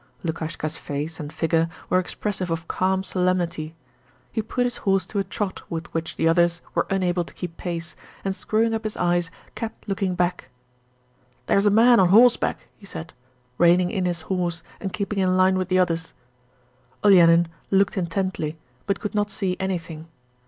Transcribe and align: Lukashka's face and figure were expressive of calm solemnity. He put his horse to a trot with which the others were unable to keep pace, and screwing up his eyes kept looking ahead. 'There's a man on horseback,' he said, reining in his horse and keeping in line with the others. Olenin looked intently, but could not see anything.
Lukashka's 0.23 0.77
face 0.77 1.19
and 1.19 1.31
figure 1.31 1.69
were 1.87 1.99
expressive 1.99 2.49
of 2.49 2.67
calm 2.67 3.03
solemnity. 3.03 3.75
He 4.31 4.41
put 4.41 4.63
his 4.63 4.77
horse 4.77 5.05
to 5.05 5.19
a 5.19 5.23
trot 5.23 5.61
with 5.69 5.93
which 5.93 6.15
the 6.15 6.27
others 6.27 6.63
were 6.73 6.87
unable 6.89 7.23
to 7.23 7.33
keep 7.35 7.55
pace, 7.55 7.95
and 8.25 8.35
screwing 8.35 8.73
up 8.73 8.83
his 8.83 8.97
eyes 8.97 9.29
kept 9.53 9.87
looking 9.87 10.15
ahead. 10.17 10.45
'There's 11.45 11.67
a 11.67 11.69
man 11.69 11.99
on 11.99 12.09
horseback,' 12.09 12.67
he 12.77 12.85
said, 12.87 13.13
reining 13.59 13.91
in 13.91 14.05
his 14.05 14.21
horse 14.21 14.63
and 14.79 14.91
keeping 14.91 15.19
in 15.19 15.37
line 15.37 15.55
with 15.55 15.67
the 15.67 15.77
others. 15.77 16.15
Olenin 17.03 17.47
looked 17.69 17.95
intently, 17.95 18.57
but 18.87 18.99
could 18.99 19.13
not 19.13 19.29
see 19.29 19.55
anything. 19.59 20.07